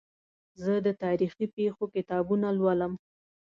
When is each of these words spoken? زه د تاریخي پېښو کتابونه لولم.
زه 0.63 0.71
د 0.85 0.87
تاریخي 1.03 1.45
پېښو 1.55 1.83
کتابونه 1.95 2.47
لولم. 2.57 2.93